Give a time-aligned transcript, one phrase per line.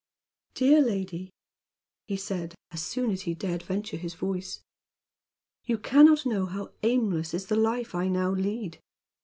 [0.55, 1.29] "Dear lady,"
[2.07, 4.63] he said, as soon as he dared venture his voice,
[5.65, 8.79] "you can not know how aimless is the life I now lead.